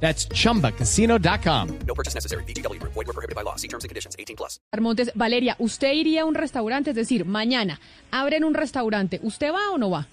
That's 0.00 0.28
chumbacasino.com. 0.28 1.78
No 1.86 1.94
purchase 1.94 2.14
necessary. 2.14 2.44
BGW. 2.44 2.80
Void 2.82 3.06
were 3.06 3.12
prohibited 3.12 3.34
by 3.34 3.42
law. 3.42 3.56
See 3.56 3.68
terms 3.68 3.84
and 3.84 3.88
conditions. 3.88 4.14
18 4.18 4.36
plus. 4.36 4.60
Montes, 4.78 5.10
Valeria, 5.14 5.56
¿usted 5.58 5.92
iría 5.94 6.22
a 6.22 6.24
un 6.24 6.34
restaurante? 6.34 6.90
Es 6.90 6.96
decir, 6.96 7.24
mañana 7.24 7.80
abren 8.10 8.44
un 8.44 8.54
restaurante. 8.54 9.20
¿Usted 9.22 9.52
va 9.52 9.70
o 9.72 9.78
no 9.78 9.90
va? 9.90 10.06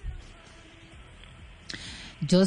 Yo, 2.27 2.43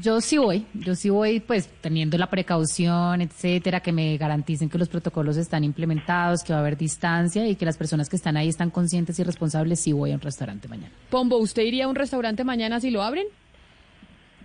yo 0.00 0.20
sí 0.20 0.38
voy, 0.38 0.66
yo 0.72 0.94
sí 0.94 1.10
voy 1.10 1.40
pues 1.40 1.68
teniendo 1.80 2.16
la 2.16 2.30
precaución, 2.30 3.20
etcétera, 3.20 3.80
que 3.80 3.92
me 3.92 4.16
garanticen 4.16 4.70
que 4.70 4.78
los 4.78 4.88
protocolos 4.88 5.36
están 5.36 5.64
implementados, 5.64 6.42
que 6.42 6.52
va 6.52 6.60
a 6.60 6.62
haber 6.62 6.78
distancia 6.78 7.46
y 7.46 7.56
que 7.56 7.66
las 7.66 7.76
personas 7.76 8.08
que 8.08 8.16
están 8.16 8.36
ahí 8.36 8.48
están 8.48 8.70
conscientes 8.70 9.18
y 9.18 9.24
responsables, 9.24 9.80
sí 9.80 9.92
voy 9.92 10.12
a 10.12 10.14
un 10.14 10.20
restaurante 10.20 10.66
mañana. 10.68 10.92
Pombo, 11.10 11.36
¿usted 11.36 11.62
iría 11.62 11.84
a 11.84 11.88
un 11.88 11.94
restaurante 11.94 12.42
mañana 12.42 12.80
si 12.80 12.90
lo 12.90 13.02
abren? 13.02 13.26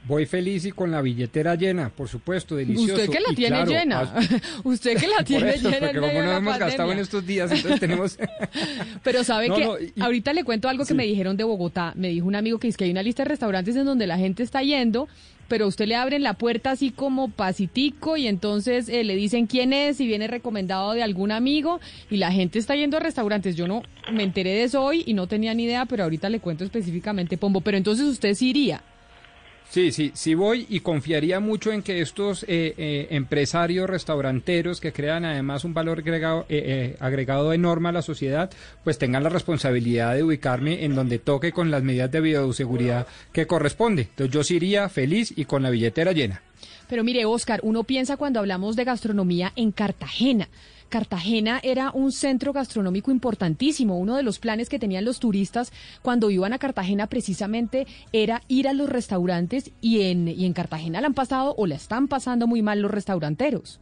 Voy 0.05 0.25
feliz 0.25 0.66
y 0.66 0.71
con 0.71 0.91
la 0.91 1.02
billetera 1.02 1.55
llena, 1.55 1.89
por 1.89 2.09
supuesto, 2.09 2.55
delicioso. 2.57 2.93
Usted 2.95 3.09
que 3.09 3.20
la 3.21 3.31
Y 3.31 3.35
tiene 3.35 3.55
claro, 3.63 3.71
llena. 3.71 4.13
Usted 4.66 4.98
que 4.98 5.07
la 5.07 5.23
tiene 5.23 5.49
eso, 5.52 5.70
llena. 5.70 5.77
en 5.89 5.95
porque 5.95 5.99
como 6.13 6.21
no 6.23 6.31
hemos 6.38 6.57
gastado 6.59 6.91
en 6.91 6.99
estos 6.99 7.26
días, 7.26 7.49
entonces 7.52 7.79
tenemos... 7.79 8.17
Pero 9.03 9.23
sabe 9.23 9.48
No, 9.48 9.55
que 9.55 9.66
no, 9.66 9.79
y- 9.79 9.93
ahorita 10.02 10.34
le 10.34 10.43
cuento 10.43 10.67
algo 10.67 10.84
que 10.84 10.90
sí. 10.90 10.93
me 10.93 11.05
dijeron 11.05 11.37
de 11.37 11.45
Bogotá. 11.45 11.93
Me 11.95 12.10
dijo 12.10 12.27
un 12.27 12.35
amigo 12.35 12.60
que 12.60 12.68
es 12.68 12.76
que 12.76 12.84
hay 12.84 12.91
una 12.91 13.01
lista 13.04 13.23
de 13.23 13.29
restaurantes 13.29 13.76
en 13.77 13.85
donde 13.85 14.05
la 14.07 14.18
gente 14.18 14.43
está 14.43 14.62
yendo, 14.62 15.07
pero 15.48 15.68
usted 15.68 15.87
le 15.87 15.95
abren 15.95 16.21
la 16.23 16.34
puerta 16.34 16.71
así 16.71 16.91
como 16.91 17.29
pasitico 17.29 18.17
y 18.17 18.27
entonces 18.27 18.90
eh, 18.90 19.04
le 19.05 19.15
dicen 19.15 19.45
quién 19.48 19.71
es, 19.71 19.98
si 19.98 20.05
viene 20.07 20.27
recomendado 20.27 20.93
de 20.93 21.04
algún 21.04 21.32
amigo 21.32 21.79
y 22.10 22.17
la 22.17 22.32
gente 22.32 22.60
está 22.60 22.76
yendo 22.76 22.98
a 22.98 22.99
restaurantes. 22.99 23.55
Yo 23.55 23.67
no 23.70 23.84
me 24.12 24.23
enteré 24.23 24.49
de 24.51 24.63
eso 24.63 24.84
hoy 24.84 25.04
y 25.05 25.13
no 25.13 25.27
tenía 25.27 25.54
ni 25.54 25.63
idea, 25.63 25.85
pero 25.85 26.04
ahorita 26.04 26.29
le 26.29 26.40
cuento 26.41 26.63
específicamente, 26.65 27.38
Pombo. 27.38 27.62
Pero 27.62 27.77
entonces 27.77 28.05
usted 28.05 28.34
sí 28.34 28.49
iría. 28.49 28.84
Sí, 29.70 29.92
sí, 29.92 30.12
sí 30.14 30.36
voy 30.36 30.68
y 30.70 30.82
confiaría 30.82 31.40
mucho 31.40 31.72
en 31.72 31.82
que 31.82 32.02
estos 32.02 32.44
eh, 32.44 32.76
eh, 32.78 33.08
empresarios 33.10 33.90
restauranteros 33.90 34.80
que 34.80 34.94
crean 34.94 35.26
además 35.26 35.64
un 35.64 35.74
valor 35.74 36.00
agregado, 36.00 36.46
eh, 36.48 36.94
eh, 36.94 36.98
agregado 37.00 37.54
enorme 37.54 37.90
a 37.90 37.94
la 37.94 38.02
sociedad, 38.02 38.52
pues 38.84 39.00
tengan 39.00 39.24
la 39.24 39.30
responsabilidad 39.30 40.16
de 40.16 40.24
ubicarme 40.24 40.86
en 40.86 40.94
donde 40.94 41.18
toque 41.18 41.52
con 41.52 41.72
las 41.72 41.82
medidas 41.82 42.12
de 42.12 42.22
bioseguridad 42.22 43.08
que 43.32 43.48
corresponde. 43.48 44.04
Entonces 44.04 44.34
yo 44.34 44.44
sí 44.44 44.58
iría 44.58 44.90
feliz 44.90 45.34
y 45.36 45.46
con 45.46 45.64
la 45.64 45.72
billetera 45.72 46.12
llena. 46.12 46.41
Pero 46.88 47.04
mire, 47.04 47.26
Oscar, 47.26 47.60
uno 47.64 47.84
piensa 47.84 48.18
cuando 48.18 48.40
hablamos 48.40 48.76
de 48.76 48.84
gastronomía 48.84 49.54
en 49.56 49.72
Cartagena. 49.72 50.50
Cartagena 50.94 51.60
era 51.63 51.90
un 51.90 52.12
centro 52.12 52.54
gastronómico 52.54 53.10
importantísimo. 53.10 53.98
Uno 53.98 54.16
de 54.16 54.22
los 54.22 54.38
planes 54.38 54.70
que 54.70 54.77
tenían 54.77 55.05
los 55.05 55.20
turistas 55.20 55.74
cuando 56.04 56.30
iban 56.30 56.54
a 56.54 56.60
Cartagena 56.60 57.08
precisamente 57.08 57.88
era 58.12 58.44
ir 58.48 58.68
a 58.68 58.74
los 58.74 58.88
restaurantes 58.90 59.72
y 59.82 60.02
en, 60.02 60.27
y 60.27 60.46
en 60.46 60.54
Cartagena 60.54 61.02
la 61.02 61.08
han 61.08 61.16
pasado 61.16 61.55
o 61.58 61.66
la 61.66 61.74
están 61.74 62.08
pasando 62.08 62.46
muy 62.46 62.62
mal 62.62 62.80
los 62.80 62.91
restauranteros. 62.91 63.80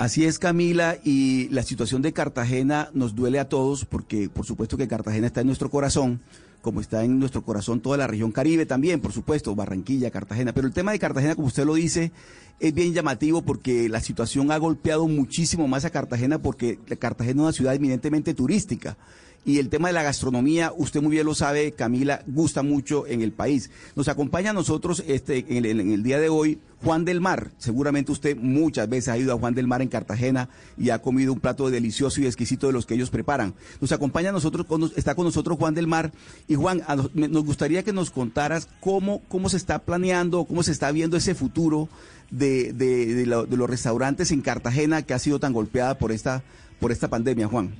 Así 0.00 0.24
es, 0.24 0.38
Camila, 0.38 0.96
y 1.04 1.50
la 1.50 1.62
situación 1.62 2.00
de 2.00 2.14
Cartagena 2.14 2.88
nos 2.94 3.14
duele 3.14 3.38
a 3.38 3.50
todos 3.50 3.84
porque 3.84 4.30
por 4.30 4.46
supuesto 4.46 4.78
que 4.78 4.88
Cartagena 4.88 5.26
está 5.26 5.42
en 5.42 5.48
nuestro 5.48 5.68
corazón, 5.68 6.22
como 6.62 6.80
está 6.80 7.04
en 7.04 7.18
nuestro 7.18 7.42
corazón 7.42 7.82
toda 7.82 7.98
la 7.98 8.06
región 8.06 8.32
Caribe 8.32 8.64
también, 8.64 9.02
por 9.02 9.12
supuesto, 9.12 9.54
Barranquilla, 9.54 10.10
Cartagena. 10.10 10.54
Pero 10.54 10.66
el 10.66 10.72
tema 10.72 10.92
de 10.92 10.98
Cartagena, 10.98 11.34
como 11.34 11.48
usted 11.48 11.66
lo 11.66 11.74
dice, 11.74 12.12
es 12.60 12.72
bien 12.72 12.94
llamativo 12.94 13.42
porque 13.42 13.90
la 13.90 14.00
situación 14.00 14.50
ha 14.52 14.56
golpeado 14.56 15.06
muchísimo 15.06 15.68
más 15.68 15.84
a 15.84 15.90
Cartagena 15.90 16.40
porque 16.40 16.78
Cartagena 16.98 17.42
es 17.42 17.44
una 17.44 17.52
ciudad 17.52 17.74
eminentemente 17.74 18.32
turística. 18.32 18.96
Y 19.42 19.58
el 19.58 19.70
tema 19.70 19.88
de 19.88 19.94
la 19.94 20.02
gastronomía, 20.02 20.70
usted 20.76 21.00
muy 21.00 21.12
bien 21.12 21.24
lo 21.24 21.34
sabe, 21.34 21.72
Camila, 21.72 22.22
gusta 22.26 22.62
mucho 22.62 23.06
en 23.06 23.22
el 23.22 23.32
país. 23.32 23.70
Nos 23.96 24.08
acompaña 24.08 24.50
a 24.50 24.52
nosotros 24.52 25.02
este, 25.08 25.46
en, 25.48 25.64
el, 25.64 25.80
en 25.80 25.92
el 25.92 26.02
día 26.02 26.20
de 26.20 26.28
hoy 26.28 26.58
Juan 26.84 27.06
del 27.06 27.22
Mar. 27.22 27.50
Seguramente 27.56 28.12
usted 28.12 28.36
muchas 28.36 28.86
veces 28.90 29.08
ha 29.08 29.16
ido 29.16 29.32
a 29.32 29.38
Juan 29.38 29.54
del 29.54 29.66
Mar 29.66 29.80
en 29.80 29.88
Cartagena 29.88 30.50
y 30.76 30.90
ha 30.90 31.00
comido 31.00 31.32
un 31.32 31.40
plato 31.40 31.70
delicioso 31.70 32.20
y 32.20 32.26
exquisito 32.26 32.66
de 32.66 32.74
los 32.74 32.84
que 32.84 32.94
ellos 32.94 33.08
preparan. 33.08 33.54
Nos 33.80 33.92
acompaña 33.92 34.28
a 34.28 34.32
nosotros, 34.32 34.66
está 34.94 35.14
con 35.14 35.24
nosotros 35.24 35.56
Juan 35.58 35.74
del 35.74 35.86
Mar. 35.86 36.12
Y 36.46 36.54
Juan, 36.56 36.82
nos, 37.14 37.44
gustaría 37.44 37.82
que 37.82 37.94
nos 37.94 38.10
contaras 38.10 38.68
cómo, 38.80 39.22
cómo 39.28 39.48
se 39.48 39.56
está 39.56 39.78
planeando, 39.78 40.44
cómo 40.44 40.62
se 40.62 40.72
está 40.72 40.92
viendo 40.92 41.16
ese 41.16 41.34
futuro 41.34 41.88
de, 42.30 42.74
de- 42.74 43.14
de 43.14 43.24
de 43.24 43.56
los 43.56 43.70
restaurantes 43.70 44.32
en 44.32 44.42
Cartagena 44.42 45.00
que 45.02 45.14
ha 45.14 45.18
sido 45.18 45.40
tan 45.40 45.54
golpeada 45.54 45.96
por 45.98 46.12
esta, 46.12 46.42
por 46.78 46.92
esta 46.92 47.08
pandemia, 47.08 47.48
Juan. 47.48 47.74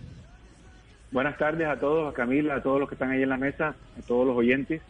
Buenas 1.12 1.36
tardes 1.38 1.66
a 1.66 1.80
todos, 1.80 2.12
a 2.12 2.16
Camila, 2.16 2.54
a 2.54 2.62
todos 2.62 2.78
los 2.78 2.88
que 2.88 2.94
están 2.94 3.10
ahí 3.10 3.22
en 3.22 3.28
la 3.28 3.36
mesa, 3.36 3.74
a 3.98 4.02
todos 4.06 4.24
los 4.24 4.36
oyentes. 4.36 4.80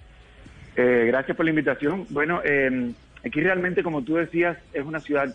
Eh, 0.76 1.04
gracias 1.06 1.34
por 1.34 1.47
la 1.47 1.50
invitación. 1.50 2.06
Bueno, 2.10 2.42
eh, 2.44 2.92
aquí 3.25 3.41
realmente, 3.41 3.82
como 3.82 4.03
tú 4.03 4.16
decías, 4.16 4.59
es 4.75 4.84
una 4.84 5.00
ciudad 5.00 5.34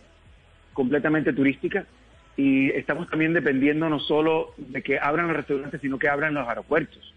completamente 0.74 1.34
turística 1.34 1.86
y 2.38 2.70
estamos 2.70 3.10
también 3.10 3.34
dependiendo 3.34 3.90
no 3.90 4.00
solo 4.00 4.54
de 4.58 4.84
que 4.84 5.00
abran 5.00 5.28
los 5.28 5.36
restaurantes, 5.36 5.82
sino 5.82 5.98
que 5.98 6.08
abran 6.08 6.36
los 6.36 6.48
aeropuertos. 6.48 7.16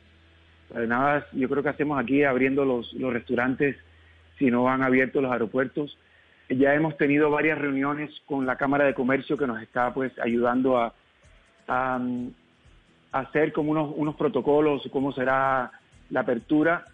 Además, 0.74 1.24
yo 1.32 1.46
creo 1.50 1.62
que 1.62 1.68
hacemos 1.68 2.00
aquí 2.00 2.24
abriendo 2.24 2.64
los, 2.64 2.94
los 2.94 3.12
restaurantes 3.12 3.76
si 4.38 4.50
no 4.50 4.70
han 4.70 4.82
abierto 4.82 5.20
los 5.20 5.30
aeropuertos. 5.30 5.98
Ya 6.48 6.74
hemos 6.74 6.96
tenido 6.96 7.30
varias 7.30 7.58
reuniones 7.58 8.10
con 8.24 8.46
la 8.46 8.56
Cámara 8.56 8.86
de 8.86 8.94
Comercio 8.94 9.36
que 9.36 9.46
nos 9.46 9.60
está 9.60 9.92
pues 9.92 10.12
ayudando 10.20 10.78
a, 10.78 10.94
a, 11.66 12.00
hacer 13.12 13.52
como 13.52 13.70
unos, 13.70 13.92
unos 13.96 14.14
protocolos, 14.16 14.88
cómo 14.92 15.12
será 15.12 15.72
la 16.10 16.20
apertura. 16.20 16.86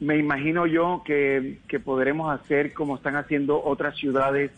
Me 0.00 0.16
imagino 0.18 0.66
yo 0.66 1.02
que, 1.04 1.58
que 1.68 1.80
podremos 1.80 2.32
hacer 2.32 2.72
como 2.72 2.96
están 2.96 3.16
haciendo 3.16 3.62
otras 3.62 3.96
ciudades 3.96 4.50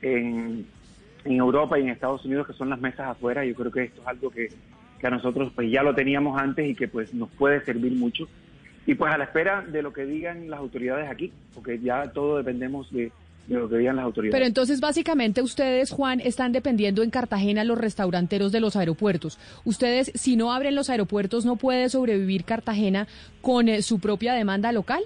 en, 0.00 0.66
en 1.24 1.32
Europa 1.36 1.78
y 1.78 1.82
en 1.82 1.88
Estados 1.90 2.24
Unidos, 2.24 2.46
que 2.46 2.52
son 2.52 2.70
las 2.70 2.80
mesas 2.80 3.08
afuera. 3.08 3.44
Yo 3.44 3.54
creo 3.54 3.70
que 3.70 3.84
esto 3.84 4.00
es 4.00 4.06
algo 4.06 4.30
que, 4.30 4.48
que 4.98 5.06
a 5.06 5.10
nosotros 5.10 5.52
pues 5.54 5.70
ya 5.70 5.82
lo 5.82 5.94
teníamos 5.94 6.40
antes 6.40 6.68
y 6.68 6.74
que 6.74 6.88
pues 6.88 7.12
nos 7.14 7.28
puede 7.30 7.64
servir 7.64 7.92
mucho. 7.92 8.28
Y 8.86 8.94
pues 8.94 9.12
a 9.12 9.18
la 9.18 9.24
espera 9.24 9.62
de 9.62 9.82
lo 9.82 9.92
que 9.92 10.06
digan 10.06 10.48
las 10.48 10.60
autoridades 10.60 11.10
aquí, 11.10 11.32
porque 11.54 11.78
ya 11.78 12.10
todo 12.12 12.38
dependemos 12.38 12.90
de, 12.92 13.12
de 13.54 13.60
lo 13.60 13.68
que 13.68 13.78
digan 13.78 13.96
las 13.96 14.04
autoridades. 14.04 14.32
Pero 14.34 14.46
entonces, 14.46 14.80
básicamente, 14.80 15.42
ustedes, 15.42 15.90
Juan, 15.90 16.20
están 16.20 16.52
dependiendo 16.52 17.02
en 17.02 17.10
Cartagena 17.10 17.64
los 17.64 17.78
restauranteros 17.78 18.52
de 18.52 18.60
los 18.60 18.76
aeropuertos. 18.76 19.38
Ustedes, 19.64 20.12
si 20.14 20.36
no 20.36 20.52
abren 20.52 20.74
los 20.76 20.88
aeropuertos, 20.88 21.44
¿no 21.44 21.56
puede 21.56 21.88
sobrevivir 21.88 22.44
Cartagena 22.44 23.06
con 23.42 23.68
eh, 23.68 23.82
su 23.82 23.98
propia 23.98 24.34
demanda 24.34 24.72
local? 24.72 25.02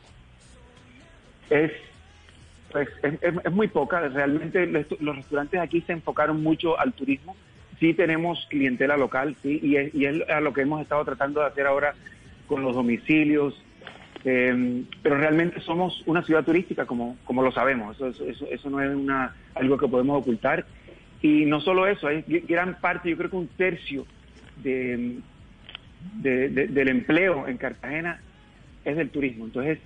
es 1.51 1.71
pues 2.73 2.89
es, 3.03 3.15
es- 3.23 3.35
es 3.45 3.53
muy 3.53 3.69
poca. 3.69 4.01
Realmente 4.09 4.67
los, 4.67 4.87
los 5.01 5.17
restaurantes 5.17 5.61
aquí 5.61 5.81
se 5.83 5.93
enfocaron 5.93 6.43
mucho 6.43 6.79
al 6.79 6.93
turismo. 6.93 7.37
Sí 7.79 7.95
tenemos 7.95 8.47
clientela 8.51 8.97
local, 8.97 9.37
sí, 9.43 9.61
y 9.63 9.77
es, 9.77 9.95
y 9.95 10.07
es 10.07 10.29
a 10.29 10.41
lo 10.41 10.53
que 10.53 10.63
hemos 10.63 10.81
estado 10.83 11.05
tratando 11.05 11.41
de 11.41 11.47
hacer 11.47 11.67
ahora 11.67 11.95
con 12.47 12.63
los 12.63 12.75
domicilios. 12.75 13.55
Eh, 14.25 14.85
pero 15.03 15.17
realmente 15.19 15.61
somos 15.61 16.03
una 16.07 16.23
ciudad 16.23 16.45
turística, 16.45 16.87
como, 16.87 17.17
como 17.25 17.43
lo 17.43 17.53
sabemos. 17.53 17.97
Eso, 17.97 18.09
eso, 18.27 18.47
eso- 18.51 18.71
no 18.71 18.81
es 18.81 18.95
una, 18.95 19.35
algo 19.55 19.77
que 19.79 19.87
podemos 19.89 20.21
ocultar. 20.21 20.65
Y 21.21 21.45
no 21.47 21.61
solo 21.61 21.87
eso, 21.87 22.07
hay 22.09 22.23
gr- 22.23 22.45
gran 22.47 22.81
parte, 22.81 23.11
yo 23.11 23.17
creo 23.17 23.31
que 23.31 23.37
un 23.37 23.49
tercio 23.49 24.07
de, 24.63 25.19
de- 26.21 26.49
de- 26.49 26.67
del 26.69 26.89
empleo 26.89 27.47
en 27.49 27.57
Cartagena 27.57 28.21
es 28.85 28.97
del 28.97 29.11
turismo. 29.11 29.45
Entonces, 29.47 29.79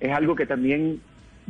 es 0.00 0.12
algo 0.12 0.34
que 0.36 0.46
también 0.46 1.00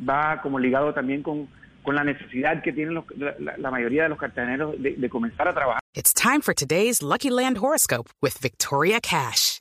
va 0.09 0.41
como 0.43 0.59
ligado 0.59 0.93
también 0.95 1.23
con, 1.23 1.49
con 1.83 1.95
la 1.95 2.05
necesidad 2.05 2.63
que 2.63 2.73
tienen 2.73 2.95
los- 2.95 3.05
la- 3.17 3.57
la 3.59 3.71
mayoría 3.71 4.05
de 4.05 4.09
los 4.11 4.19
cartageneros 4.19 4.81
de, 4.83 4.93
de 4.97 5.09
comenzar 5.09 5.49
a 5.49 5.55
trabajar. 5.55 5.81
It's 5.95 6.13
time 6.13 6.41
for 6.41 6.55
today's 6.55 7.03
Lucky 7.03 7.31
Land 7.31 7.59
horoscope 7.59 8.11
with 8.21 8.33
Victoria 8.43 9.01
Cash. 9.01 9.61